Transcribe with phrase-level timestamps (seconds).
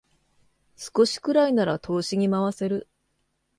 [0.77, 2.89] 少しくらいなら投資に回せる